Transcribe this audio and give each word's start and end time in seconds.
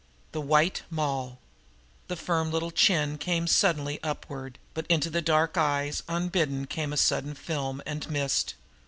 The 0.31 0.41
White 0.41 0.81
Moll! 0.89 1.37
The 2.07 2.15
firm 2.15 2.49
little 2.49 2.71
chin 2.71 3.19
came 3.19 3.45
suddenly 3.45 3.99
upward; 4.01 4.57
but 4.73 4.87
into 4.87 5.11
the 5.11 5.21
dark 5.21 5.57
eyes 5.59 6.01
unbidden 6.07 6.65
came 6.65 6.91
a 6.91 6.97
sudden 6.97 7.35
film 7.35 7.83
and 7.85 8.09
mist. 8.09 8.55